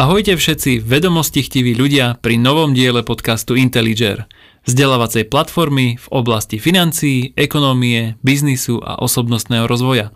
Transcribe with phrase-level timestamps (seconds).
[0.00, 4.24] Ahojte všetci vedomosti chtiví ľudia pri novom diele podcastu Intelliger,
[4.64, 10.08] vzdelávacej platformy v oblasti financií, ekonómie, biznisu a osobnostného rozvoja.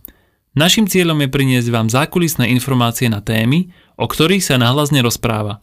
[0.57, 5.61] Našim cieľom je priniesť vám zákulisné informácie na témy, o ktorých sa nahlasne rozpráva.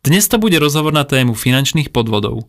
[0.00, 2.48] Dnes to bude rozhovor na tému finančných podvodov.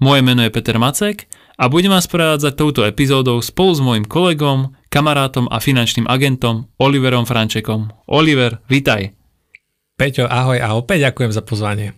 [0.00, 1.28] Moje meno je Peter Macek
[1.60, 7.28] a budem vás prevádzať touto epizódou spolu s mojim kolegom, kamarátom a finančným agentom Oliverom
[7.28, 7.92] Frančekom.
[8.08, 9.15] Oliver, vitaj.
[9.96, 11.96] Peťo, ahoj a opäť ďakujem za pozvanie.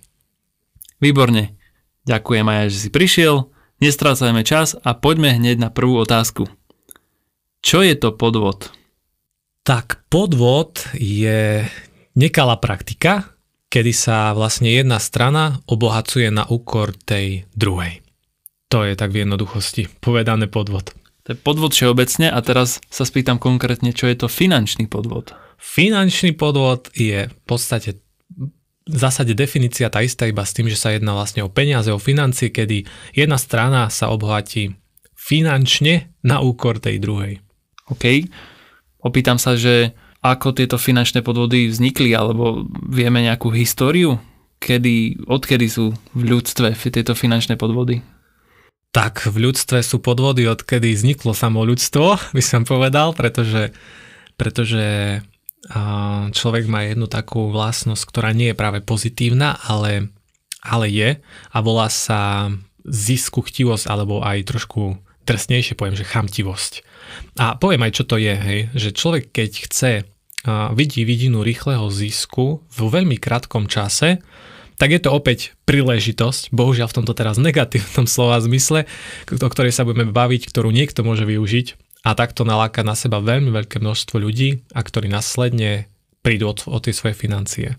[1.03, 1.59] Výborne.
[2.07, 3.51] Ďakujem aj, že si prišiel.
[3.83, 6.47] Nestrácajme čas a poďme hneď na prvú otázku.
[7.59, 8.71] Čo je to podvod?
[9.67, 11.67] Tak podvod je
[12.15, 13.35] nekalá praktika,
[13.67, 17.99] kedy sa vlastne jedna strana obohacuje na úkor tej druhej.
[18.71, 20.95] To je tak v jednoduchosti povedané podvod.
[21.27, 25.35] To je podvod všeobecne a teraz sa spýtam konkrétne, čo je to finančný podvod.
[25.59, 27.99] Finančný podvod je v podstate
[28.89, 32.01] v zásade definícia tá istá iba s tým, že sa jedná vlastne o peniaze, o
[32.01, 34.73] financie, kedy jedna strana sa obohatí
[35.13, 37.45] finančne na úkor tej druhej.
[37.93, 38.25] OK.
[39.05, 39.93] Opýtam sa, že
[40.25, 44.17] ako tieto finančné podvody vznikli, alebo vieme nejakú históriu,
[44.59, 48.01] kedy, odkedy sú v ľudstve tieto finančné podvody?
[48.91, 53.71] Tak, v ľudstve sú podvody, odkedy vzniklo samo ľudstvo, by som povedal, pretože,
[54.41, 55.21] pretože
[56.33, 60.15] človek má jednu takú vlastnosť, ktorá nie je práve pozitívna, ale,
[60.63, 61.11] ale je.
[61.53, 62.53] A volá sa
[62.87, 64.97] zisku chtivosť alebo aj trošku
[65.29, 66.73] drsnejšie poviem, že chamtivosť.
[67.37, 69.93] A poviem aj, čo to je, hej, že človek keď chce
[70.73, 74.25] vidí vidinu rýchleho zisku vo veľmi krátkom čase,
[74.79, 78.87] tak je to opäť príležitosť, bohužiaľ v tomto teraz negatívnom slova zmysle,
[79.29, 83.51] o ktorej sa budeme baviť, ktorú niekto môže využiť a takto naláka na seba veľmi
[83.51, 85.91] veľké množstvo ľudí, a ktorí následne
[86.23, 87.75] prídu od, od tie svoje financie.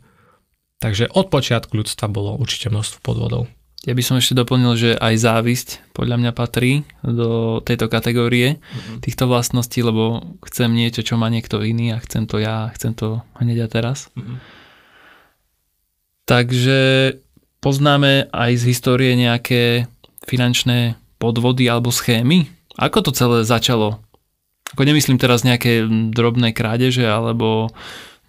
[0.80, 3.52] Takže od počiatku ľudstva bolo určite množstvo podvodov.
[3.88, 9.00] Ja by som ešte doplnil, že aj závisť podľa mňa patrí do tejto kategórie mm-hmm.
[9.00, 13.24] týchto vlastností, lebo chcem niečo, čo má niekto iný a chcem to ja, chcem to
[13.40, 14.12] hneď a teraz.
[14.20, 14.38] Mm-hmm.
[16.28, 16.80] Takže
[17.64, 19.88] poznáme aj z histórie nejaké
[20.28, 22.52] finančné podvody alebo schémy.
[22.76, 24.04] Ako to celé začalo?
[24.74, 27.74] Ako nemyslím teraz nejaké drobné krádeže alebo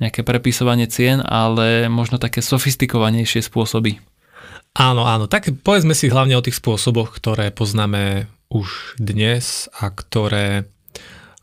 [0.01, 4.01] nejaké prepisovanie cien, ale možno také sofistikovanejšie spôsoby.
[4.73, 10.65] Áno, áno, tak povedzme si hlavne o tých spôsoboch, ktoré poznáme už dnes a ktoré,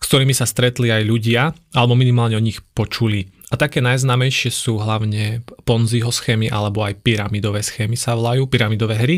[0.02, 3.30] s ktorými sa stretli aj ľudia, alebo minimálne o nich počuli.
[3.48, 9.18] A také najznámejšie sú hlavne Ponziho schémy alebo aj pyramidové schémy sa volajú, pyramidové hry.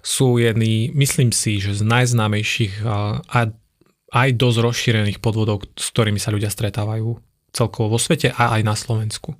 [0.00, 2.80] Sú jedny, myslím si, že z najznámejších
[4.10, 7.18] aj dosť rozšírených podvodov, s ktorými sa ľudia stretávajú
[7.54, 9.34] celkovo vo svete a aj na Slovensku.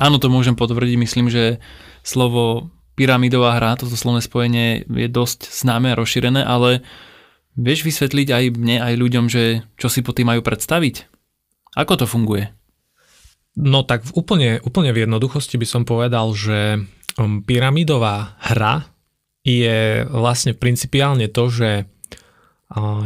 [0.00, 0.96] Áno, to môžem potvrdiť.
[0.96, 1.60] Myslím, že
[2.00, 6.84] slovo pyramidová hra, toto slovné spojenie je dosť známe a rozšírené, ale
[7.56, 11.08] vieš vysvetliť aj mne, aj ľuďom, že čo si po tým majú predstaviť?
[11.76, 12.52] Ako to funguje?
[13.56, 16.80] No tak v úplne, úplne v jednoduchosti by som povedal, že
[17.18, 18.88] um, pyramidová hra
[19.42, 21.88] je vlastne principiálne to, že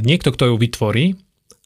[0.04, 1.16] niekto, kto ju vytvorí,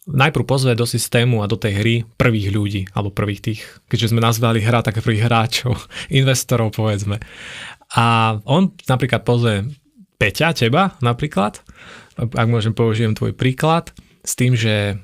[0.08, 3.60] najprv pozve do systému a do tej hry prvých ľudí, alebo prvých tých,
[3.92, 5.76] keďže sme nazvali hra, tak prvých hráčov,
[6.20, 7.20] investorov povedzme.
[7.96, 9.68] A on napríklad pozve
[10.18, 11.62] Peťa, teba napríklad,
[12.18, 13.94] ak môžem použijem tvoj príklad,
[14.26, 14.98] s tým, že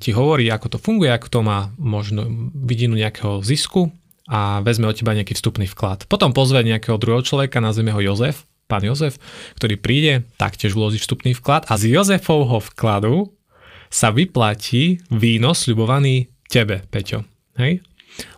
[0.00, 2.26] ti hovorí, ako to funguje, ako to má možno
[2.56, 3.92] vidinu nejakého zisku
[4.26, 6.08] a vezme od teba nejaký vstupný vklad.
[6.08, 9.18] Potom pozve nejakého druhého človeka, nazveme ho Jozef, pán Jozef,
[9.58, 13.34] ktorý príde, taktiež vloží vstupný vklad a z Jozefovho vkladu
[13.90, 17.26] sa vyplatí výnos sľubovaný tebe, Peťo.
[17.58, 17.82] Hej?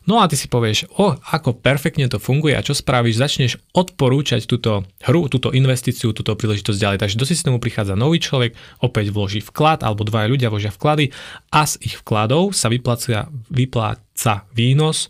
[0.04, 4.45] No a ty si povieš, o, ako perfektne to funguje a čo spravíš, začneš odporúčať
[4.45, 6.98] túto hru, túto investíciu, túto príležitosť ďalej.
[7.01, 8.53] Takže do systému prichádza nový človek,
[8.83, 11.15] opäť vloží vklad, alebo dvaja ľudia vložia vklady
[11.54, 15.09] a z ich vkladov sa vypláca, vypláca výnos e,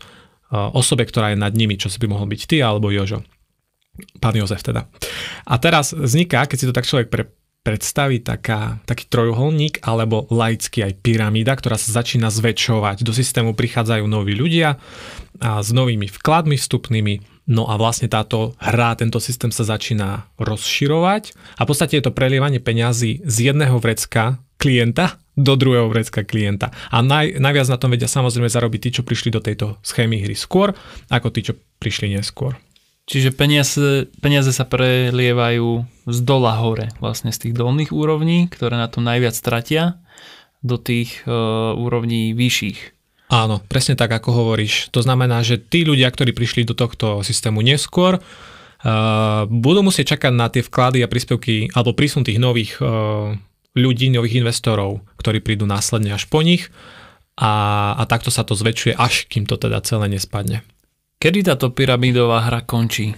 [0.55, 3.25] osobe, ktorá je nad nimi, čo si by mohol byť ty alebo Jožo.
[4.17, 4.89] Pán Jozef teda.
[5.45, 7.23] A teraz vzniká, keď si to tak človek pre,
[7.63, 13.05] predstaví taká, taký trojuholník alebo laický aj pyramída, ktorá sa začína zväčšovať.
[13.05, 14.81] Do systému prichádzajú noví ľudia
[15.39, 17.47] a s novými vkladmi vstupnými.
[17.53, 22.15] No a vlastne táto hra, tento systém sa začína rozširovať a v podstate je to
[22.15, 26.71] prelievanie peňazí z jedného vrecka klienta do druhého vrecka klienta.
[26.93, 30.37] A naj, najviac na tom vedia samozrejme zarobiť tí, čo prišli do tejto schémy hry
[30.37, 30.71] skôr,
[31.09, 32.55] ako tí, čo prišli neskôr.
[33.03, 38.87] Čiže peniaze, peniaze sa prelievajú z dola hore, vlastne z tých dolných úrovní, ktoré na
[38.87, 39.99] tom najviac stratia,
[40.63, 42.95] do tých uh, úrovní vyšších.
[43.27, 44.87] Áno, presne tak, ako hovoríš.
[44.95, 50.31] To znamená, že tí ľudia, ktorí prišli do tohto systému neskôr, uh, budú musieť čakať
[50.31, 53.35] na tie vklady a príspevky alebo prísun tých nových uh,
[53.75, 56.71] ľudí, nových investorov, ktorí prídu následne až po nich
[57.35, 60.63] a, a takto sa to zväčšuje, až kým to teda celé nespadne.
[61.23, 63.15] Kedy táto pyramidová hra končí?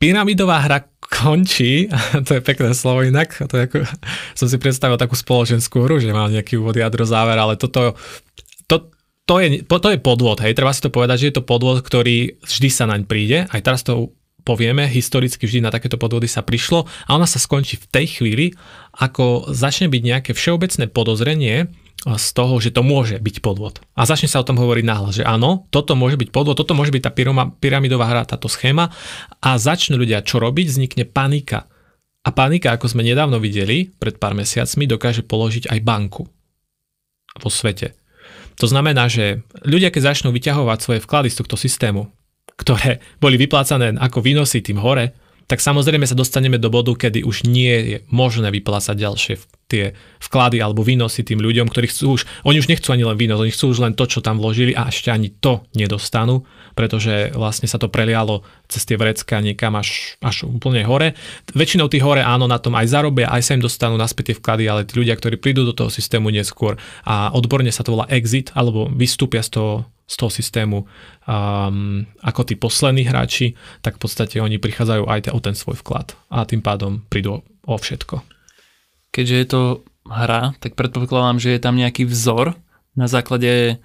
[0.00, 1.92] Pyramidová hra končí,
[2.24, 3.84] to je pekné slovo inak, to je ako,
[4.32, 7.92] som si predstavil takú spoločenskú hru, že mám nejaký úvod, jadro, záver, ale toto,
[8.64, 8.88] to,
[9.28, 12.40] to, je, to je podvod, hej, treba si to povedať, že je to podvod, ktorý
[12.40, 14.16] vždy sa naň príde, aj teraz to
[14.48, 18.46] povieme, historicky vždy na takéto podvody sa prišlo a ona sa skončí v tej chvíli,
[18.96, 21.68] ako začne byť nejaké všeobecné podozrenie,
[22.04, 23.80] z toho, že to môže byť podvod.
[23.96, 26.92] A začne sa o tom hovoriť náhlas, že áno, toto môže byť podvod, toto môže
[26.92, 27.12] byť tá
[27.56, 28.92] pyramidová hra, táto schéma
[29.40, 31.64] a začnú ľudia čo robiť, vznikne panika.
[32.24, 36.28] A panika, ako sme nedávno videli, pred pár mesiacmi, dokáže položiť aj banku
[37.40, 37.96] vo svete.
[38.60, 42.12] To znamená, že ľudia, keď začnú vyťahovať svoje vklady z tohto systému,
[42.54, 47.44] ktoré boli vyplácané ako výnosy tým hore, tak samozrejme sa dostaneme do bodu, kedy už
[47.44, 49.34] nie je možné vyplácať ďalšie
[49.68, 53.40] tie vklady alebo výnosy tým ľuďom, ktorí chcú už, oni už nechcú ani len výnos,
[53.40, 56.44] oni chcú už len to, čo tam vložili a ešte ani to nedostanú,
[56.76, 61.16] pretože vlastne sa to prelialo cez tie vrecka niekam až, až úplne hore.
[61.56, 64.64] Väčšinou tí hore áno na tom aj zarobia, aj sa im dostanú naspäť tie vklady,
[64.68, 68.52] ale tí ľudia, ktorí prídu do toho systému neskôr a odborne sa to volá exit
[68.52, 69.74] alebo vystúpia z toho
[70.04, 75.40] z toho systému um, ako tí poslední hráči, tak v podstate oni prichádzajú aj o
[75.40, 78.33] ten svoj vklad a tým pádom prídu o všetko.
[79.14, 79.62] Keďže je to
[80.10, 82.58] hra, tak predpokladám, že je tam nejaký vzor,
[82.98, 83.78] na základe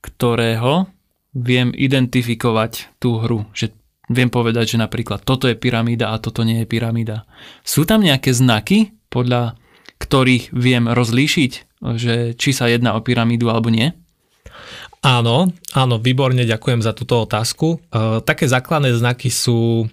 [0.00, 0.88] ktorého
[1.36, 3.76] viem identifikovať tú hru, že
[4.08, 7.28] viem povedať, že napríklad toto je pyramída a toto nie je pyramída.
[7.66, 9.60] Sú tam nejaké znaky, podľa
[10.00, 11.52] ktorých viem rozlíšiť,
[12.00, 13.92] že či sa jedná o pyramídu alebo nie?
[15.04, 17.78] Áno, áno, výborne, ďakujem za túto otázku.
[17.78, 17.78] E,
[18.24, 19.86] také základné znaky sú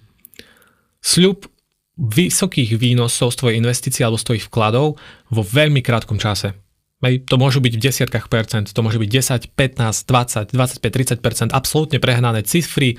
[1.03, 1.52] sľub
[1.97, 4.97] vysokých výnosov z tvojej investície alebo z tvojich vkladov
[5.29, 6.57] vo veľmi krátkom čase.
[7.03, 9.09] To môžu byť v desiatkách percent, to môže byť
[9.51, 12.95] 10, 15, 20, 25, 30 percent, absolútne prehnané cifry,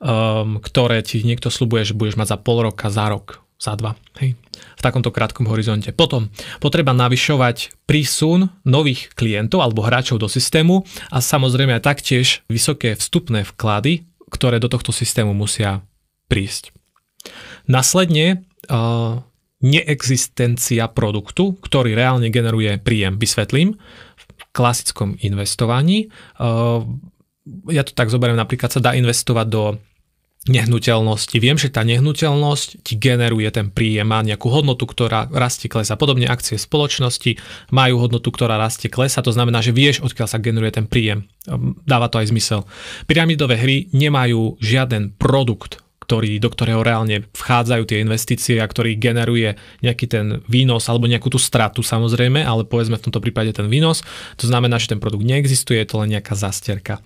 [0.00, 4.00] um, ktoré ti niekto slubuje, že budeš mať za pol roka, za rok, za dva.
[4.16, 5.90] Hej v takomto krátkom horizonte.
[5.94, 6.30] Potom
[6.62, 13.46] potreba navyšovať prísun nových klientov alebo hráčov do systému a samozrejme aj taktiež vysoké vstupné
[13.46, 15.82] vklady, ktoré do tohto systému musia
[16.26, 16.74] prísť.
[17.64, 19.24] Následne uh,
[19.64, 23.16] neexistencia produktu, ktorý reálne generuje príjem.
[23.16, 23.80] Vysvetlím.
[24.14, 26.84] V klasickom investovaní, uh,
[27.68, 29.62] ja to tak zoberiem, napríklad sa dá investovať do
[30.44, 31.36] nehnuteľnosti.
[31.40, 35.96] Viem, že tá nehnuteľnosť ti generuje ten príjem, má nejakú hodnotu, ktorá rastie, klesa.
[35.96, 37.40] Podobne akcie spoločnosti
[37.72, 39.24] majú hodnotu, ktorá rastie, klesa.
[39.24, 41.24] To znamená, že vieš, odkiaľ sa generuje ten príjem.
[41.48, 42.68] Ehm, dáva to aj zmysel.
[43.08, 49.56] Pyramidové hry nemajú žiaden produkt, ktorý, do ktorého reálne vchádzajú tie investície a ktorý generuje
[49.80, 54.04] nejaký ten výnos alebo nejakú tú stratu samozrejme, ale povedzme v tomto prípade ten výnos.
[54.36, 57.00] To znamená, že ten produkt neexistuje, je to len nejaká zastierka.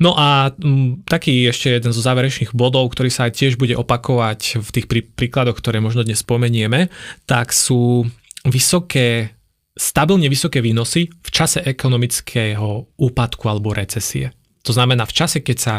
[0.00, 4.58] No a m, taký ešte jeden zo záverečných bodov, ktorý sa aj tiež bude opakovať
[4.58, 6.88] v tých prí, príkladoch, ktoré možno dnes spomenieme,
[7.28, 8.08] tak sú
[8.42, 9.36] vysoké,
[9.76, 14.32] stabilne vysoké výnosy v čase ekonomického úpadku alebo recesie.
[14.64, 15.74] To znamená, v čase, keď sa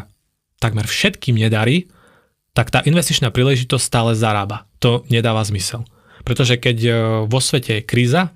[0.62, 1.89] takmer všetkým nedarí,
[2.53, 4.69] tak tá investičná príležitosť stále zarába.
[4.79, 5.86] To nedáva zmysel.
[6.22, 6.91] Pretože keď e,
[7.25, 8.31] vo svete je kríza,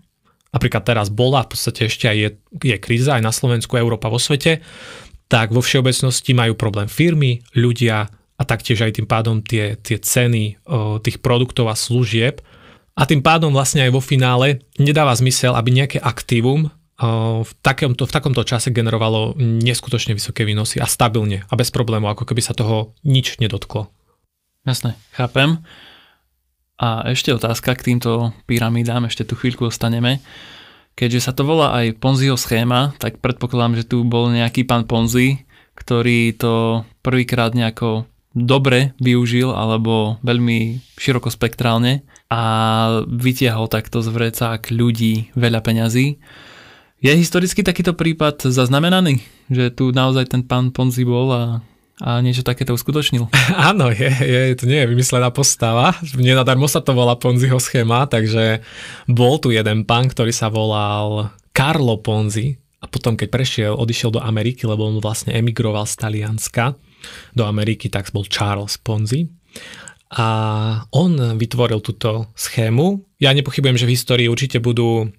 [0.51, 2.29] napríklad teraz bola, v podstate ešte aj je,
[2.73, 4.65] je kríza aj na Slovensku, Európa vo svete,
[5.29, 10.61] tak vo všeobecnosti majú problém firmy, ľudia a taktiež aj tým pádom tie, tie ceny
[10.65, 12.39] o, tých produktov a služieb.
[12.97, 16.69] A tým pádom vlastne aj vo finále nedáva zmysel, aby nejaké aktívum o,
[17.43, 22.33] v, takomto, v takomto čase generovalo neskutočne vysoké výnosy a stabilne a bez problémov, ako
[22.33, 23.91] keby sa toho nič nedotklo.
[24.67, 25.63] Jasné, chápem.
[26.75, 30.19] A ešte otázka k týmto pyramídám, ešte tu chvíľku ostaneme.
[30.99, 35.47] Keďže sa to volá aj Ponziho schéma, tak predpokladám, že tu bol nejaký pán Ponzi,
[35.79, 42.43] ktorý to prvýkrát nejako dobre využil alebo veľmi širokospektrálne a
[43.07, 46.19] vytiahol takto z vrecák ľudí veľa peňazí.
[46.99, 51.43] Je historicky takýto prípad zaznamenaný, že tu naozaj ten pán Ponzi bol a
[51.97, 53.25] a niečo takéto uskutočnil.
[53.69, 55.97] Áno, je, je, to nie je vymyslená postava.
[56.13, 58.61] Nenadarmo sa to volá Ponziho schéma, takže
[59.09, 64.21] bol tu jeden pán, ktorý sa volal Carlo Ponzi a potom keď prešiel, odišiel do
[64.21, 66.77] Ameriky, lebo on vlastne emigroval z Talianska
[67.33, 69.25] do Ameriky, tak bol Charles Ponzi.
[70.07, 70.27] A
[70.95, 73.03] on vytvoril túto schému.
[73.19, 75.09] Ja nepochybujem, že v histórii určite budú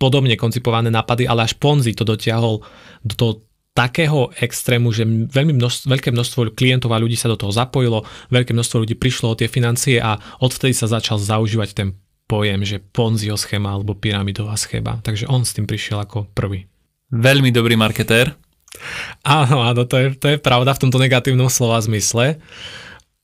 [0.00, 2.62] podobne koncipované nápady, ale až Ponzi to dotiahol
[3.04, 3.32] do toho
[3.80, 8.52] takého extrému, že veľmi množstvo, veľké množstvo klientov a ľudí sa do toho zapojilo, veľké
[8.52, 11.88] množstvo ľudí prišlo o tie financie a odvtedy sa začal zaužívať ten
[12.28, 15.00] pojem, že Ponziho schéma alebo pyramidová schéma.
[15.00, 16.68] Takže on s tým prišiel ako prvý.
[17.08, 18.36] Veľmi dobrý marketér.
[19.24, 22.38] Áno, áno, to je, to je pravda v tomto negatívnom slova zmysle.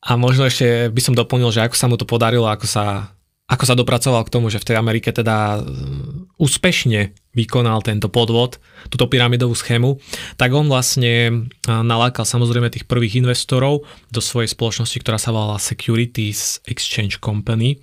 [0.03, 3.15] A možno ešte by som doplnil, že ako sa mu to podarilo, ako sa
[3.47, 8.57] ako sa dopracoval k tomu, že v tej Amerike teda mm, úspešne vykonal tento podvod,
[8.89, 10.01] túto pyramidovú schému,
[10.41, 16.65] tak on vlastne nalákal samozrejme tých prvých investorov do svojej spoločnosti, ktorá sa volala Securities
[16.65, 17.77] Exchange Company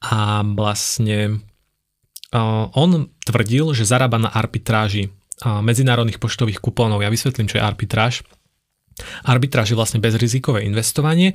[0.00, 1.44] a vlastne
[2.72, 2.90] on
[3.26, 5.12] tvrdil, že zarába na arbitráži
[5.44, 7.04] medzinárodných poštových kupónov.
[7.04, 8.24] Ja vysvetlím, čo je arbitráž.
[9.26, 11.34] Arbitráž je vlastne bezrizikové investovanie, e,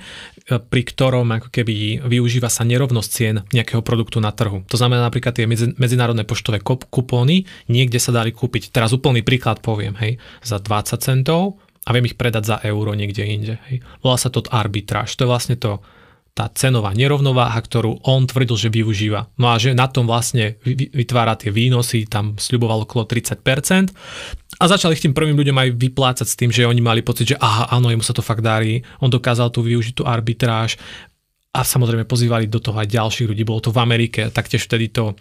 [0.58, 4.64] pri ktorom ako keby využíva sa nerovnosť cien nejakého produktu na trhu.
[4.70, 9.94] To znamená napríklad tie medzinárodné poštové kupóny, niekde sa dali kúpiť, teraz úplný príklad poviem,
[10.02, 13.56] hej, za 20 centov a viem ich predať za euro niekde inde.
[13.70, 13.86] Hej.
[14.02, 15.14] Volá sa to arbitráž.
[15.18, 15.86] To je vlastne to
[16.36, 19.32] tá cenová nerovnováha, ktorú on tvrdil, že využíva.
[19.40, 23.96] No a že na tom vlastne vytvára tie výnosy, tam sľuboval okolo 30%.
[24.56, 27.38] A začali ich tým prvým ľuďom aj vyplácať s tým, že oni mali pocit, že
[27.40, 30.80] aha, áno, jemu sa to fakt darí, on dokázal tu využiť tú arbitráž
[31.56, 35.16] a samozrejme pozývali do toho aj ďalších ľudí, bolo to v Amerike, taktiež vtedy to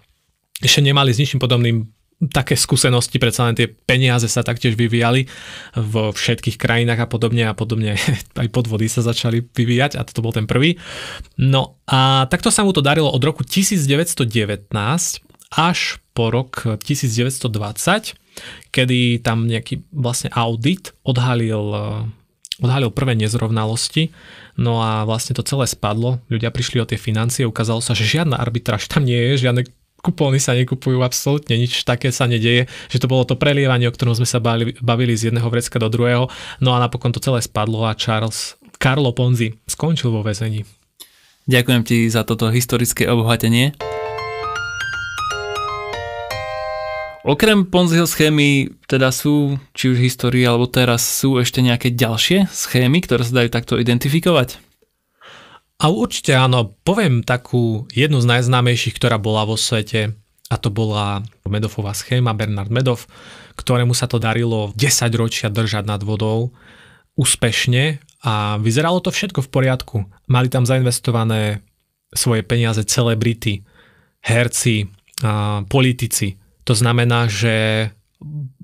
[0.63, 1.87] ešte nemali s ničím podobným
[2.31, 5.27] také skúsenosti, predsa len tie peniaze sa taktiež vyvíjali
[5.75, 7.99] vo všetkých krajinách a podobne a podobne
[8.41, 10.79] aj podvody sa začali vyvíjať a toto bol ten prvý.
[11.37, 14.71] No a takto sa mu to darilo od roku 1919
[15.55, 15.79] až
[16.15, 18.15] po rok 1920,
[18.75, 21.75] kedy tam nejaký vlastne audit odhalil
[22.63, 24.15] odhalil prvé nezrovnalosti,
[24.55, 28.39] no a vlastne to celé spadlo, ľudia prišli o tie financie, ukázalo sa, že žiadna
[28.39, 29.67] arbitráž tam nie je, žiadne
[30.05, 34.15] kupóny sa nekupujú, absolútne nič také sa nedeje, že to bolo to prelievanie, o ktorom
[34.15, 36.31] sme sa bavili, bavili z jedného vrecka do druhého,
[36.63, 40.69] no a napokon to celé spadlo a Charles Carlo Ponzi skončil vo väzení.
[41.49, 43.73] Ďakujem ti za toto historické obohatenie.
[47.25, 53.01] Okrem Ponziho schémy teda sú, či už histórii alebo teraz, sú ešte nejaké ďalšie schémy,
[53.01, 54.61] ktoré sa dajú takto identifikovať?
[55.81, 60.13] A určite áno, poviem takú jednu z najznámejších, ktorá bola vo svete
[60.53, 63.09] a to bola Medofová schéma Bernard Medov,
[63.57, 66.53] ktorému sa to darilo 10 ročia držať nad vodou
[67.17, 69.97] úspešne a vyzeralo to všetko v poriadku.
[70.29, 71.65] Mali tam zainvestované
[72.13, 73.65] svoje peniaze celebrity,
[74.21, 74.93] herci,
[75.73, 76.37] politici.
[76.65, 77.89] To znamená, že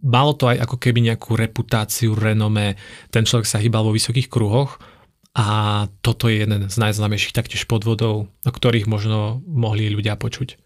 [0.00, 2.80] malo to aj ako keby nejakú reputáciu, renome.
[3.12, 4.80] Ten človek sa hýbal vo vysokých kruhoch
[5.36, 10.56] a toto je jeden z najznámejších taktiež podvodov, o ktorých možno mohli ľudia počuť.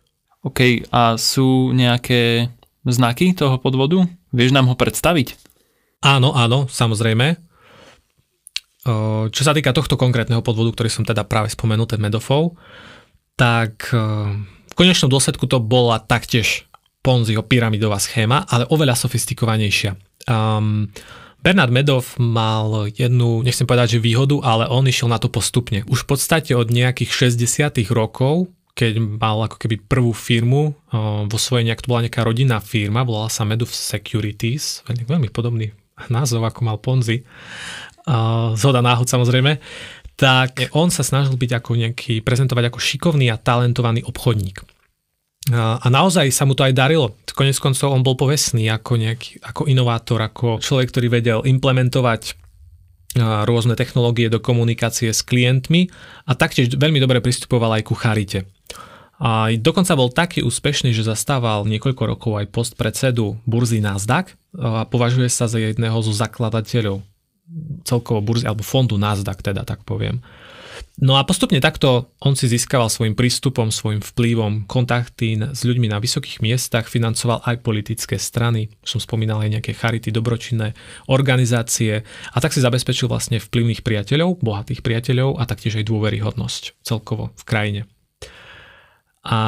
[0.47, 2.53] OK, a sú nejaké
[2.87, 4.07] znaky toho podvodu?
[4.31, 5.35] Vieš nám ho predstaviť?
[6.05, 7.41] Áno, áno, samozrejme.
[9.33, 12.61] Čo sa týka tohto konkrétneho podvodu, ktorý som teda práve spomenul, ten Medofov,
[13.41, 16.69] tak v konečnom dôsledku to bola taktiež
[17.04, 19.92] Ponziho pyramidová schéma, ale oveľa sofistikovanejšia.
[20.25, 20.88] Um,
[21.44, 25.84] Bernard Medov mal jednu, nechcem povedať, že výhodu, ale on išiel na to postupne.
[25.84, 30.73] Už v podstate od nejakých 60 rokov, keď mal ako keby prvú firmu
[31.28, 35.76] vo svojej, nejak to bola nejaká rodinná firma, volala sa Medov Securities, veľmi, podobný
[36.08, 37.20] názov, ako mal Ponzi,
[38.56, 39.61] zhoda náhod samozrejme,
[40.16, 44.64] tak on sa snažil byť ako nejaký, prezentovať ako šikovný a talentovaný obchodník.
[45.53, 47.21] A naozaj sa mu to aj darilo.
[47.37, 52.41] Konec koncov on bol povestný ako, nejaký, ako inovátor, ako človek, ktorý vedel implementovať
[53.21, 55.87] rôzne technológie do komunikácie s klientmi
[56.27, 58.49] a taktiež veľmi dobre pristupoval aj ku charite.
[59.23, 64.83] A dokonca bol taký úspešný, že zastával niekoľko rokov aj post predsedu burzy Nasdaq a
[64.91, 67.05] považuje sa za jedného zo zakladateľov
[67.87, 70.19] celkovo burzy alebo fondu Nasdaq, teda tak poviem.
[71.02, 75.99] No a postupne takto on si získaval svojim prístupom, svojim vplyvom kontakty s ľuďmi na
[75.99, 80.73] vysokých miestach, financoval aj politické strany, som spomínal aj nejaké charity, dobročinné
[81.11, 87.35] organizácie a tak si zabezpečil vlastne vplyvných priateľov, bohatých priateľov a taktiež aj dôveryhodnosť celkovo
[87.35, 87.81] v krajine.
[89.25, 89.38] A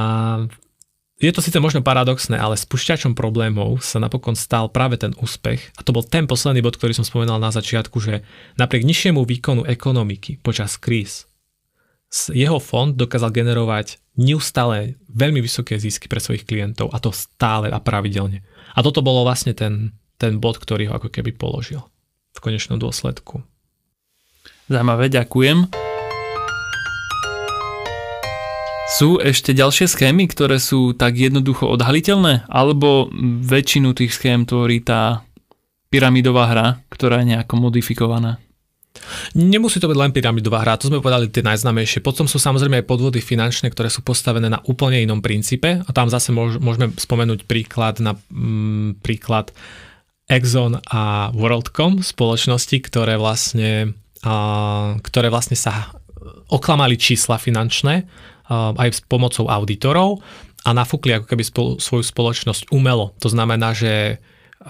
[1.17, 5.81] je to síce možno paradoxné, ale spúšťačom problémov sa napokon stal práve ten úspech a
[5.81, 8.21] to bol ten posledný bod, ktorý som spomenal na začiatku, že
[8.61, 11.25] napriek nižšiemu výkonu ekonomiky počas kríz
[12.33, 17.79] jeho fond dokázal generovať neustále veľmi vysoké zisky pre svojich klientov a to stále a
[17.83, 18.41] pravidelne.
[18.73, 21.85] A toto bolo vlastne ten, ten bod, ktorý ho ako keby položil
[22.33, 23.45] v konečnom dôsledku.
[24.67, 25.86] Zaujímavé, ďakujem.
[28.87, 32.47] Sú ešte ďalšie schémy, ktoré sú tak jednoducho odhaliteľné?
[32.47, 33.11] Alebo
[33.43, 35.27] väčšinu tých schém tvorí tá
[35.91, 38.39] pyramidová hra, ktorá je nejako modifikovaná?
[39.35, 41.99] Nemusí to byť len pyramidová hra, to sme povedali tie najznámejšie.
[42.01, 46.07] Potom sú samozrejme aj podvody finančné, ktoré sú postavené na úplne inom princípe a tam
[46.07, 49.51] zase môžeme spomenúť príklad na mm, príklad
[50.31, 54.35] Exxon a WorldCom spoločnosti, ktoré vlastne, a,
[55.03, 55.91] ktoré vlastne sa
[56.51, 58.07] oklamali čísla finančné
[58.51, 60.23] aj s pomocou auditorov
[60.67, 63.15] a nafúkli ako keby spolu, svoju spoločnosť umelo.
[63.23, 64.23] To znamená, že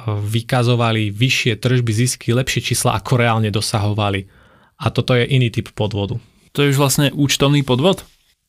[0.07, 4.29] vykazovali vyššie tržby, zisky, lepšie čísla, ako reálne dosahovali.
[4.77, 6.21] A toto je iný typ podvodu.
[6.53, 8.05] To je už vlastne účtovný podvod?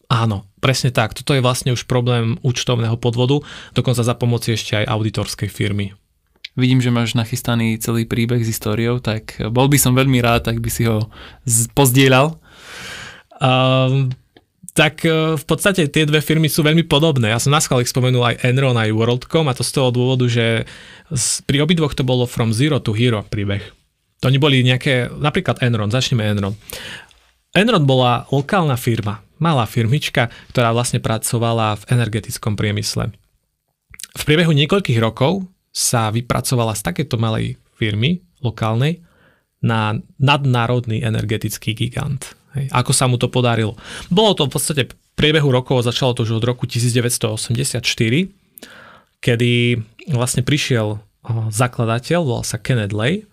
[0.08, 1.16] Áno, presne tak.
[1.16, 3.44] Toto je vlastne už problém účtovného podvodu,
[3.76, 5.96] dokonca za pomoci ešte aj auditorskej firmy.
[6.58, 10.58] Vidím, že máš nachystaný celý príbeh s históriou, tak bol by som veľmi rád, ak
[10.58, 11.12] by si ho
[11.76, 12.40] pozdieľal.
[13.38, 14.10] Um,
[14.78, 17.34] tak e, v podstate tie dve firmy sú veľmi podobné.
[17.34, 20.70] Ja som na ich spomenul aj Enron, aj WorldCom a to z toho dôvodu, že
[21.50, 23.66] pri obidvoch to bolo from zero to hero príbeh.
[24.22, 26.54] To neboli nejaké, napríklad Enron, začneme Enron.
[27.58, 33.10] Enron bola lokálna firma, malá firmička, ktorá vlastne pracovala v energetickom priemysle.
[34.14, 39.02] V priebehu niekoľkých rokov sa vypracovala z takéto malej firmy lokálnej
[39.58, 42.37] na nadnárodný energetický gigant.
[42.58, 42.74] Hej.
[42.74, 43.78] Ako sa mu to podarilo?
[44.10, 47.82] Bolo to v podstate v priebehu rokov, začalo to už od roku 1984,
[49.22, 49.52] kedy
[50.10, 50.98] vlastne prišiel
[51.52, 53.28] zakladateľ, volal sa Kenneth Lay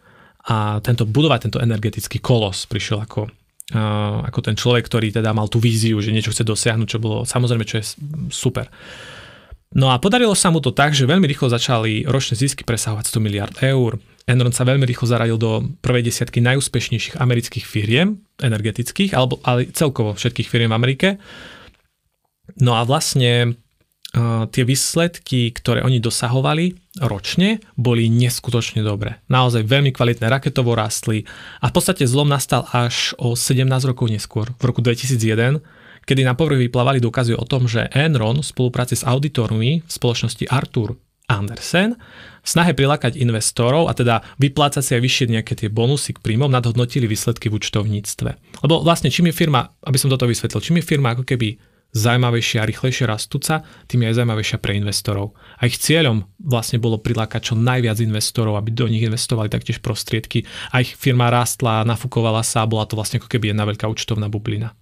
[0.44, 3.32] a tento budovať tento energetický kolos prišiel ako
[3.72, 7.64] ako ten človek, ktorý teda mal tú víziu, že niečo chce dosiahnuť, čo bolo samozrejme,
[7.64, 7.96] čo je
[8.28, 8.68] super.
[9.74, 13.26] No a podarilo sa mu to tak, že veľmi rýchlo začali ročné zisky presahovať 100
[13.26, 13.98] miliard eur.
[14.24, 20.14] Enron sa veľmi rýchlo zaradil do prvej desiatky najúspešnejších amerických firiem, energetických, alebo ale celkovo
[20.14, 21.08] všetkých firiem v Amerike.
[22.62, 23.58] No a vlastne
[24.14, 29.18] uh, tie výsledky, ktoré oni dosahovali ročne, boli neskutočne dobré.
[29.26, 31.26] Naozaj veľmi kvalitné, raketovo rástli
[31.58, 35.58] a v podstate zlom nastal až o 17 rokov neskôr, v roku 2001,
[36.04, 40.46] kedy na povrch vyplávali dôkazy o tom, že Enron v spolupráci s auditormi v spoločnosti
[40.48, 41.96] Arthur Andersen
[42.44, 46.52] v snahe prilákať investorov a teda vyplácať si aj vyššie nejaké tie bonusy k príjmom
[46.52, 48.60] nadhodnotili výsledky v účtovníctve.
[48.60, 51.56] Lebo vlastne čím je firma, aby som toto vysvetlil, čím je firma ako keby
[51.94, 55.38] zaujímavejšia a rýchlejšie rastúca, tým je aj zaujímavejšia pre investorov.
[55.62, 60.42] A ich cieľom vlastne bolo prilákať čo najviac investorov, aby do nich investovali taktiež prostriedky.
[60.74, 64.26] A ich firma rástla, nafúkovala sa a bola to vlastne ako keby jedna veľká účtovná
[64.26, 64.74] bublina.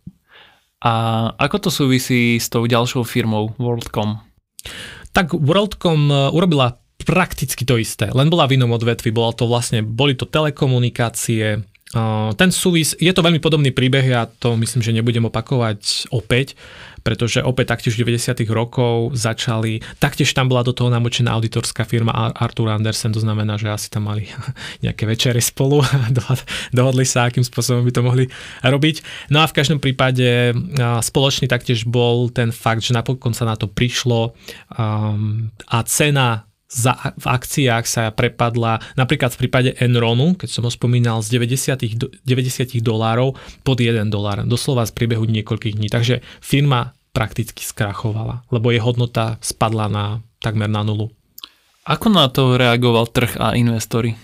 [0.83, 0.93] A
[1.39, 4.19] ako to súvisí s tou ďalšou firmou WorldCom?
[5.15, 9.83] Tak WorldCom e, urobila prakticky to isté, len bola v inom odvetvi, bola to vlastne,
[9.83, 11.63] boli to telekomunikácie,
[12.41, 16.57] ten súvis, je to veľmi podobný príbeh, ja to myslím, že nebudem opakovať opäť,
[17.05, 18.49] pretože opäť taktiež v 90.
[18.49, 23.69] rokov začali, taktiež tam bola do toho namočená auditorská firma Arthur Andersen, to znamená, že
[23.69, 24.25] asi tam mali
[24.85, 26.09] nejaké večery spolu a
[26.77, 28.25] dohodli sa, akým spôsobom by to mohli
[28.65, 29.29] robiť.
[29.29, 30.57] No a v každom prípade
[31.05, 34.33] spoločný taktiež bol ten fakt, že napokon sa na to prišlo
[34.81, 40.73] um, a cena za, v akciách sa prepadla napríklad v prípade Enronu, keď som ho
[40.73, 45.93] spomínal, z 90, 90 dolárov pod 1 dolár, doslova z priebehu niekoľkých dní.
[45.93, 50.05] Takže firma prakticky skrachovala, lebo jej hodnota spadla na
[50.41, 51.13] takmer na nulu.
[51.85, 54.17] Ako na to reagoval trh a investori?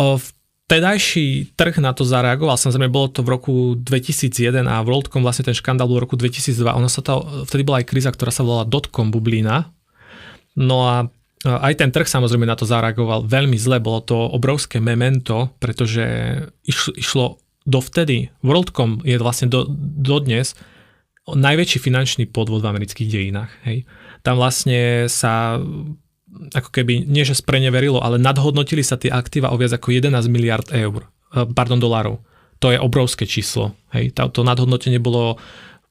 [0.00, 0.16] O,
[0.68, 5.56] Vtedajší trh na to zareagoval, samozrejme bolo to v roku 2001 a WorldCom vlastne ten
[5.56, 6.60] škandál bol v roku 2002.
[6.60, 9.72] Ono sa to, vtedy bola aj kríza, ktorá sa volala dotcom bublina,
[10.58, 11.06] No a
[11.46, 16.02] aj ten trh samozrejme na to zareagoval veľmi zle, bolo to obrovské memento, pretože
[16.98, 19.70] išlo, dovtedy, WorldCom je vlastne do,
[20.02, 20.58] dodnes
[21.28, 23.52] najväčší finančný podvod v amerických dejinách.
[23.68, 23.84] Hej.
[24.24, 25.60] Tam vlastne sa
[26.56, 30.66] ako keby, nie že spreneverilo, ale nadhodnotili sa tie aktíva o viac ako 11 miliard
[30.72, 31.04] eur,
[31.36, 32.24] eh, pardon, dolárov.
[32.58, 33.78] To je obrovské číslo.
[33.94, 34.18] Hej.
[34.18, 35.38] To nadhodnotenie bolo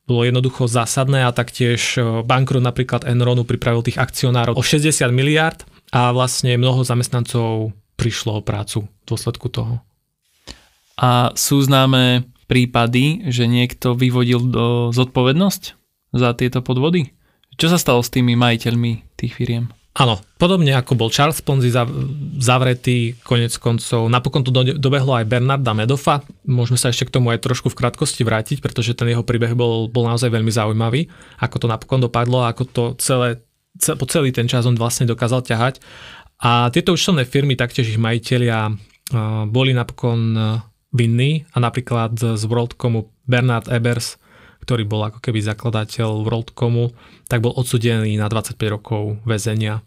[0.08, 5.68] bolo jednoducho zásadné a taktiež e, bankrot napríklad Enronu pripravil tých akcionárov o 60 miliard
[5.92, 9.84] a vlastne mnoho zamestnancov prišlo o prácu v dôsledku toho.
[10.98, 15.64] A sú známe prípady, že niekto vyvodil do zodpovednosť
[16.16, 17.14] za tieto podvody?
[17.60, 19.77] Čo sa stalo s tými majiteľmi tých firiem?
[19.98, 21.74] Áno, podobne ako bol Charles Ponzi
[22.38, 24.06] zavretý, konec koncov.
[24.14, 26.22] Napokon to dobehlo aj Bernarda Medofa.
[26.46, 29.90] Môžeme sa ešte k tomu aj trošku v krátkosti vrátiť, pretože ten jeho príbeh bol,
[29.90, 31.10] bol naozaj veľmi zaujímavý,
[31.42, 33.42] ako to napokon dopadlo, ako to celé,
[33.82, 35.82] po celý ten čas on vlastne dokázal ťahať.
[36.46, 38.78] A tieto účtovné firmy, taktiež ich majiteľia,
[39.50, 40.38] boli napokon
[40.94, 44.22] vinní a napríklad z WorldComu Bernard Ebers,
[44.68, 46.92] ktorý bol ako keby zakladateľ WorldComu,
[47.32, 49.80] tak bol odsudený na 25 rokov väzenia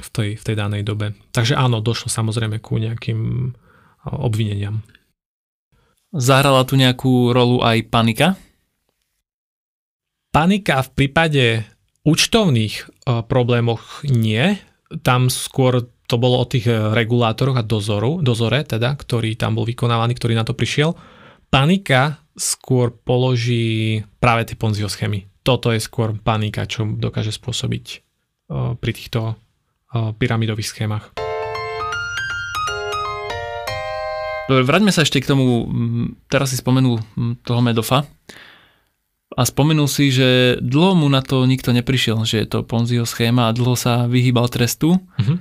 [0.00, 1.12] v tej, v tej danej dobe.
[1.36, 3.52] Takže áno, došlo samozrejme ku nejakým
[4.08, 4.80] obvineniam.
[6.16, 8.40] Zahrala tu nejakú rolu aj panika?
[10.32, 11.44] Panika v prípade
[12.08, 14.56] účtovných problémoch nie.
[15.04, 20.16] Tam skôr to bolo o tých regulátoroch a dozoru, dozore, teda, ktorý tam bol vykonávaný,
[20.16, 20.96] ktorý na to prišiel.
[21.54, 25.30] Panika skôr položí práve tie Ponziho schémy.
[25.46, 28.02] Toto je skôr panika, čo dokáže spôsobiť
[28.82, 29.38] pri týchto
[29.94, 31.14] pyramidových schémach.
[34.50, 35.70] Vráťme sa ešte k tomu,
[36.26, 36.98] teraz si spomenul
[37.46, 38.02] toho Medofa
[39.38, 43.46] a spomenul si, že dlho mu na to nikto neprišiel, že je to Ponziho schéma
[43.46, 44.98] a dlho sa vyhýbal trestu.
[44.98, 45.38] Uh-huh.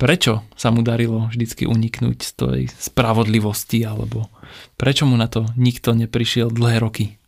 [0.00, 4.32] Prečo sa mu darilo vždycky uniknúť z tej spravodlivosti alebo
[4.80, 7.19] prečo mu na to nikto neprišiel dlhé roky?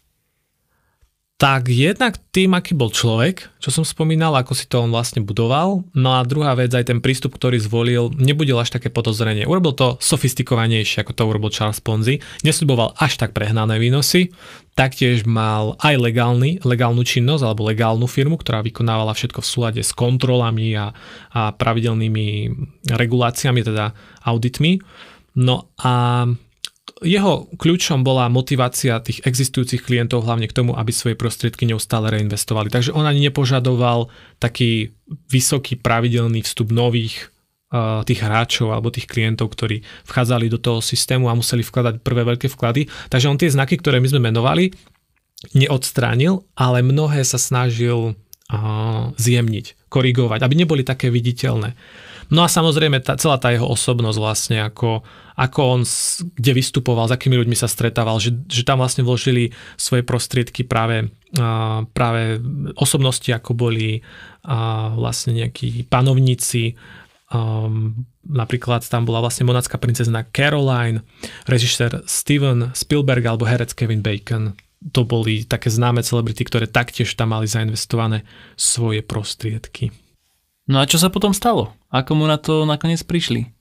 [1.43, 5.83] Tak jednak tým, aký bol človek, čo som spomínal, ako si to on vlastne budoval.
[5.91, 9.43] No a druhá vec, aj ten prístup, ktorý zvolil, nebudil až také podozrenie.
[9.43, 12.23] Urobil to sofistikovanejšie, ako to urobil Charles Ponzi.
[12.47, 14.31] Nesľuboval až tak prehnané výnosy.
[14.79, 19.91] Taktiež mal aj legálny, legálnu činnosť alebo legálnu firmu, ktorá vykonávala všetko v súlade s
[19.91, 20.95] kontrolami a,
[21.35, 22.55] a pravidelnými
[22.87, 23.91] reguláciami, teda
[24.23, 24.79] auditmi.
[25.43, 26.23] No a
[27.01, 32.69] jeho kľúčom bola motivácia tých existujúcich klientov hlavne k tomu, aby svoje prostriedky neustále reinvestovali.
[32.69, 34.93] Takže on ani nepožadoval taký
[35.33, 37.33] vysoký pravidelný vstup nových
[37.73, 42.23] uh, tých hráčov alebo tých klientov, ktorí vchádzali do toho systému a museli vkladať prvé
[42.29, 42.87] veľké vklady.
[43.09, 44.71] Takže on tie znaky, ktoré my sme menovali,
[45.57, 51.75] neodstránil, ale mnohé sa snažil uh, zjemniť, korigovať, aby neboli také viditeľné.
[52.33, 55.05] No a samozrejme tá, celá tá jeho osobnosť vlastne, ako,
[55.37, 55.83] ako on
[56.33, 61.13] kde vystupoval, s akými ľuďmi sa stretával, že, že tam vlastne vložili svoje prostriedky práve,
[61.37, 62.41] a, práve
[62.81, 64.01] osobnosti, ako boli
[64.49, 66.75] a, vlastne nejakí panovníci,
[67.33, 71.01] Um, napríklad tam bola vlastne monacká princezna Caroline,
[71.49, 74.53] režisér Steven Spielberg alebo herec Kevin Bacon.
[74.93, 79.89] To boli také známe celebrity, ktoré taktiež tam mali zainvestované svoje prostriedky.
[80.69, 81.73] No a čo sa potom stalo?
[81.93, 83.53] Ako mu na to nakoniec prišli?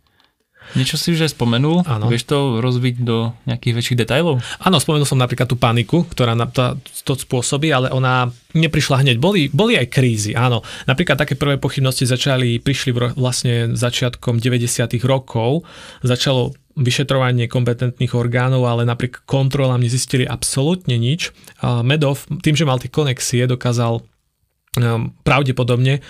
[0.71, 1.83] Niečo si už aj spomenul?
[1.83, 2.07] Áno.
[2.07, 4.39] Vieš to rozviť do nejakých väčších detajlov?
[4.61, 9.19] Áno, spomenul som napríklad tú paniku, ktorá na to, to spôsobí, ale ona neprišla hneď.
[9.19, 10.63] Boli, boli aj krízy, áno.
[10.87, 14.95] Napríklad také prvé pochybnosti začali, prišli vlastne začiatkom 90.
[15.03, 15.67] rokov.
[16.05, 21.35] Začalo vyšetrovanie kompetentných orgánov, ale napriek kontrolám nezistili absolútne nič.
[21.83, 24.07] Medov, tým, že mal tie konexie, dokázal
[25.27, 26.03] pravdepodobne eh,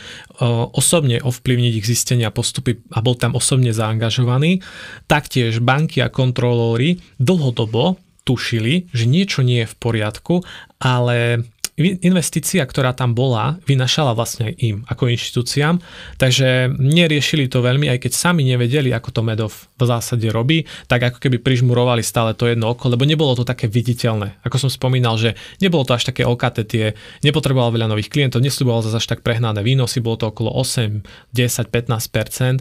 [0.77, 4.61] osobne ovplyvniť ich zistenia postupy a bol tam osobne zaangažovaný.
[5.09, 10.35] Taktiež banky a kontrolóri dlhodobo tušili, že niečo nie je v poriadku,
[10.77, 15.79] ale investícia, ktorá tam bola, vynašala vlastne aj im ako inštitúciám,
[16.19, 21.07] takže neriešili to veľmi, aj keď sami nevedeli, ako to Medov v zásade robí, tak
[21.07, 24.43] ako keby prižmurovali stále to jedno oko, lebo nebolo to také viditeľné.
[24.43, 26.85] Ako som spomínal, že nebolo to až také OKT, tie
[27.23, 31.71] nepotreboval veľa nových klientov, nesľuboval zase až tak prehnané výnosy, bolo to okolo 8, 10,
[31.71, 32.59] 15%,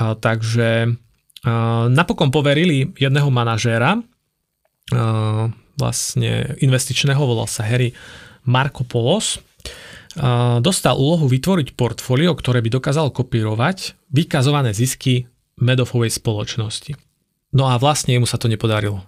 [0.00, 7.94] a, takže a, napokon poverili jedného manažéra, a, vlastne investičného, volal sa Harry
[8.48, 9.44] Marko Polos
[10.64, 15.28] dostal úlohu vytvoriť portfólio, ktoré by dokázalo kopírovať vykazované zisky
[15.60, 16.96] Medofovej spoločnosti.
[17.52, 19.04] No a vlastne mu sa to nepodarilo.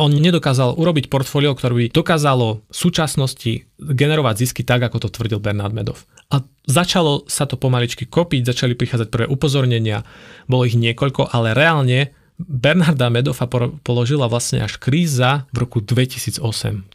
[0.00, 5.44] On nedokázal urobiť portfólio, ktoré by dokázalo v súčasnosti generovať zisky tak, ako to tvrdil
[5.44, 6.08] Bernard Medov.
[6.32, 10.00] A začalo sa to pomaličky kopiť, začali prichádzať prvé upozornenia,
[10.48, 13.46] bolo ich niekoľko, ale reálne Bernarda Medofa
[13.86, 16.42] položila vlastne až kríza v roku 2008.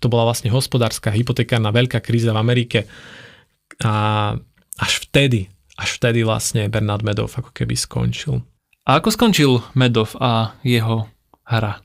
[0.04, 2.80] To bola vlastne hospodárska hypotekárna veľká kríza v Amerike.
[3.80, 4.36] A
[4.75, 5.47] až vtedy,
[5.80, 8.43] až vtedy vlastne Bernard Medov ako keby skončil.
[8.84, 11.08] A ako skončil Medov a jeho
[11.47, 11.80] hra?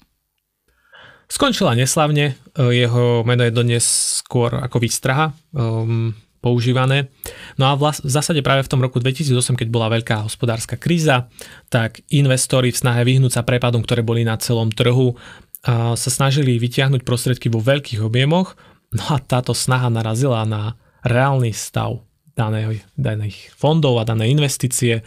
[1.30, 3.86] Skončila neslavne, jeho meno je dodnes
[4.22, 5.30] skôr ako výstraha.
[5.54, 6.14] Um,
[6.44, 7.08] používané.
[7.56, 11.32] No a v zásade práve v tom roku 2008, keď bola veľká hospodárska kríza,
[11.72, 15.16] tak investori v snahe vyhnúť sa prepadom, ktoré boli na celom trhu,
[15.64, 18.60] sa snažili vytiahnuť prostriedky vo veľkých objemoch,
[18.92, 22.04] no a táto snaha narazila na reálny stav
[22.36, 25.00] daných, daných fondov a danej investície.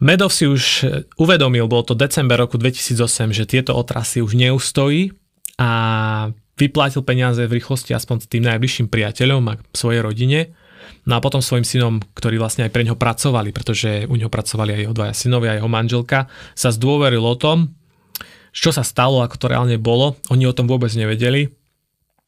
[0.00, 0.84] Medov si už
[1.16, 5.16] uvedomil, bol to december roku 2008, že tieto otrasy už neustojí
[5.60, 5.70] a
[6.60, 10.52] vyplatil peniaze v rýchlosti aspoň tým najbližším priateľom a svojej rodine.
[11.08, 14.76] No a potom svojim synom, ktorí vlastne aj pre neho pracovali, pretože u neho pracovali
[14.76, 17.72] aj jeho dvaja synovia, a jeho manželka, sa zdôveril o tom,
[18.52, 20.20] čo sa stalo, ako to reálne bolo.
[20.28, 21.48] Oni o tom vôbec nevedeli.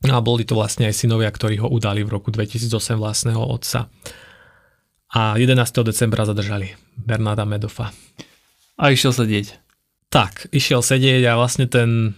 [0.03, 3.87] No a boli to vlastne aj synovia, ktorí ho udali v roku 2008 vlastného otca.
[5.13, 5.61] A 11.
[5.85, 7.93] decembra zadržali Bernarda Medofa.
[8.81, 9.61] A išiel sedieť.
[10.09, 12.17] Tak, išiel sedieť a vlastne ten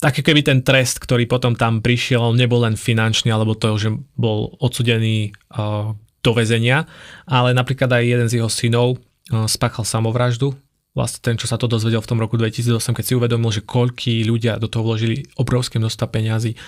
[0.00, 4.56] taký keby ten trest, ktorý potom tam prišiel, nebol len finančný, alebo to, že bol
[4.56, 5.92] odsudený uh,
[6.24, 6.88] do väzenia,
[7.28, 10.56] ale napríklad aj jeden z jeho synov uh, spáchal samovraždu.
[10.96, 14.26] Vlastne ten, čo sa to dozvedel v tom roku 2008, keď si uvedomil, že koľkí
[14.26, 16.58] ľudia do toho vložili obrovské množstva peňazí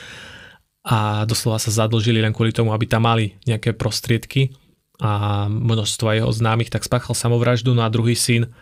[0.86, 4.54] a doslova sa zadlžili len kvôli tomu, aby tam mali nejaké prostriedky
[5.02, 8.54] a množstvo jeho známych, tak spáchal samovraždu, no a druhý syn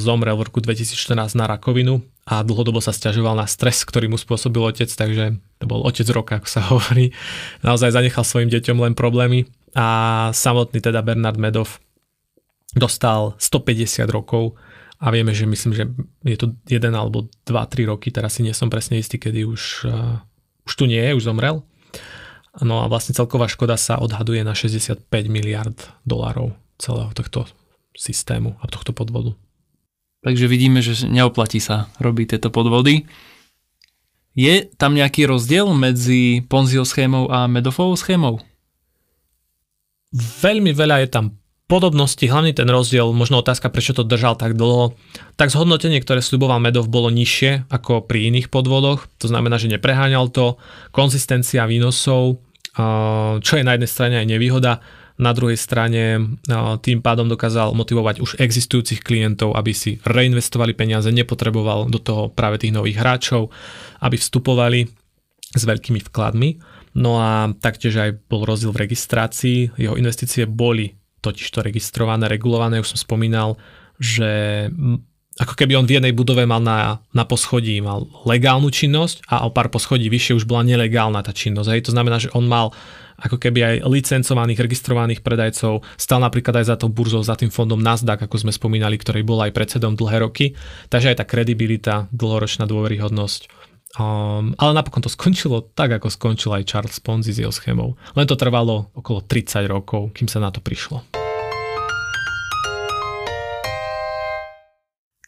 [0.00, 4.60] zomrel v roku 2014 na rakovinu a dlhodobo sa stiažoval na stres, ktorý mu spôsobil
[4.60, 7.12] otec, takže to bol otec roka, ako sa hovorí.
[7.64, 11.78] Naozaj zanechal svojim deťom len problémy a samotný teda Bernard Medov
[12.74, 14.54] dostal 150 rokov
[15.00, 15.84] a vieme, že myslím, že
[16.22, 20.20] je to jeden alebo 2-3 roky, teraz si nie som presne istý, kedy už, uh,
[20.68, 21.64] už tu nie je, už zomrel.
[22.60, 27.46] No a vlastne celková škoda sa odhaduje na 65 miliard dolárov celého tohto
[27.94, 29.38] systému a tohto podvodu.
[30.20, 33.08] Takže vidíme, že neoplatí sa robiť tieto podvody.
[34.36, 38.38] Je tam nejaký rozdiel medzi Ponziho schémou a Medofovou schémou?
[40.14, 41.24] Veľmi veľa je tam
[41.70, 44.98] podobnosti, hlavne ten rozdiel, možno otázka, prečo to držal tak dlho,
[45.38, 50.34] tak zhodnotenie, ktoré sluboval Medov, bolo nižšie ako pri iných podvodoch, to znamená, že nepreháňal
[50.34, 50.58] to,
[50.90, 52.42] konzistencia výnosov,
[53.38, 54.82] čo je na jednej strane aj nevýhoda,
[55.20, 56.32] na druhej strane
[56.80, 62.64] tým pádom dokázal motivovať už existujúcich klientov, aby si reinvestovali peniaze, nepotreboval do toho práve
[62.64, 63.52] tých nových hráčov,
[64.00, 64.88] aby vstupovali
[65.52, 66.56] s veľkými vkladmi.
[66.96, 72.80] No a taktiež aj bol rozdiel v registrácii, jeho investície boli totiž to registrované, regulované,
[72.80, 73.60] už som spomínal,
[74.00, 74.66] že
[75.40, 79.52] ako keby on v jednej budove mal na, na poschodí mal legálnu činnosť a o
[79.52, 81.68] pár poschodí vyššie už bola nelegálna tá činnosť.
[81.72, 81.82] Hej.
[81.88, 82.76] To znamená, že on mal
[83.20, 87.78] ako keby aj licencovaných, registrovaných predajcov, stal napríklad aj za tou burzou, za tým fondom
[87.78, 90.56] Nasdaq, ako sme spomínali, ktorý bol aj predsedom dlhé roky.
[90.88, 96.62] Takže aj tá kredibilita, dlhoročná dôveryhodnosť Um, ale napokon to skončilo tak, ako skončil aj
[96.62, 97.98] Charles Ponzi s jeho schémou.
[98.14, 101.02] Len to trvalo okolo 30 rokov, kým sa na to prišlo.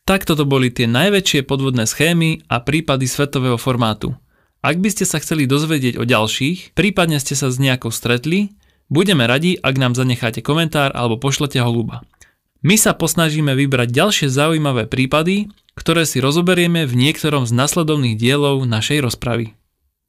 [0.07, 4.15] Takto to boli tie najväčšie podvodné schémy a prípady svetového formátu.
[4.63, 8.55] Ak by ste sa chceli dozvedieť o ďalších, prípadne ste sa s nejakou stretli,
[8.87, 12.07] budeme radi, ak nám zanecháte komentár alebo pošlete holuba.
[12.63, 18.63] My sa posnažíme vybrať ďalšie zaujímavé prípady, ktoré si rozoberieme v niektorom z nasledovných dielov
[18.63, 19.59] našej rozpravy.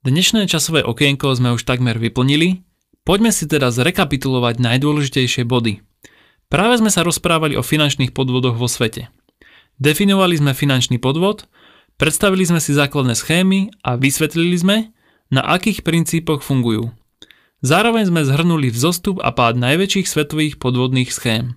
[0.05, 2.61] Dnešné časové okienko sme už takmer vyplnili,
[3.09, 5.81] poďme si teda zrekapitulovať najdôležitejšie body.
[6.53, 9.09] Práve sme sa rozprávali o finančných podvodoch vo svete.
[9.81, 11.49] Definovali sme finančný podvod,
[11.97, 14.77] predstavili sme si základné schémy a vysvetlili sme,
[15.33, 16.93] na akých princípoch fungujú.
[17.63, 21.55] Zároveň sme zhrnuli vzostup a pád najväčších svetových podvodných schém.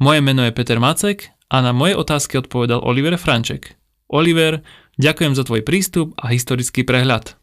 [0.00, 3.76] Moje meno je Peter Macek a na moje otázky odpovedal Oliver Franček.
[4.08, 4.64] Oliver,
[4.96, 7.36] ďakujem za tvoj prístup a historický prehľad.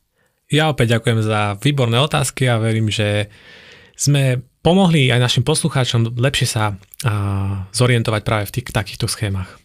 [0.50, 3.30] Ja opäť ďakujem za výborné otázky a verím, že
[3.94, 6.78] sme pomohli aj našim poslucháčom lepšie sa
[7.70, 9.62] zorientovať práve v tých takýchto schémach.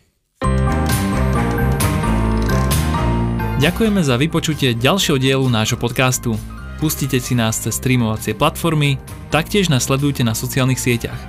[3.61, 6.33] Ďakujeme za vypočutie ďalšieho dielu nášho podcastu.
[6.81, 8.97] Pustite si nás cez streamovacie platformy,
[9.29, 11.21] taktiež nás sledujte na sociálnych sieťach.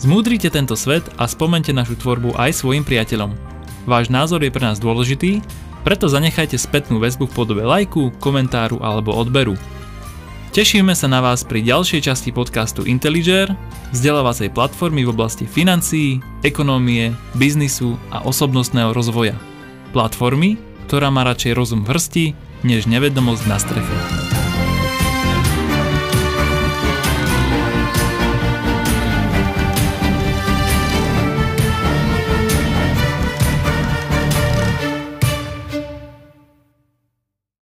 [0.00, 3.36] Zmúdrite tento svet a spomente našu tvorbu aj svojim priateľom.
[3.84, 5.44] Váš názor je pre nás dôležitý,
[5.84, 9.52] preto zanechajte spätnú väzbu v podobe lajku, komentáru alebo odberu.
[10.56, 13.52] Tešíme sa na vás pri ďalšej časti podcastu Intelliger,
[13.92, 19.36] vzdelávacej platformy v oblasti financií, ekonómie, biznisu a osobnostného rozvoja.
[19.92, 22.24] Platformy, ktorá má radšej rozum v hrsti,
[22.64, 24.23] než nevedomosť na streche.